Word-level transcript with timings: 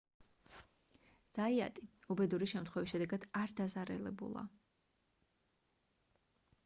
ზაიატი 1.35 1.83
უბედური 2.15 2.47
შემთხვევის 2.53 2.95
შედეგად 2.95 3.29
არ 3.43 3.55
დაზარალებულა 3.63 4.47